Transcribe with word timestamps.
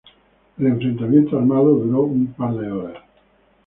El 0.57 0.65
enfrentamiento 0.65 1.37
armado 1.37 1.75
duró 1.75 2.01
un 2.05 2.33
par 2.33 2.55
de 2.55 2.71
horas. 2.71 3.03